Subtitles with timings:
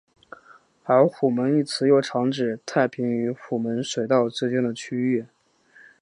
[0.83, 5.27] 而虎门一词又常指太平与虎门水道之间的区域。